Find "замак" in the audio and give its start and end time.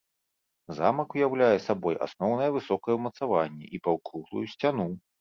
0.77-1.13